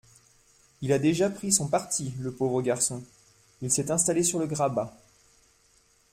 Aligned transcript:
Il 0.81 0.93
a 0.93 0.97
déjà 0.97 1.29
pris 1.29 1.51
son 1.51 1.67
parti 1.67 2.11
le 2.21 2.33
pauvre 2.33 2.63
garçon; 2.63 3.03
il 3.61 3.69
s'est 3.69 3.91
installé 3.91 4.23
sur 4.23 4.39
le 4.39 4.47
grabat. 4.47 4.97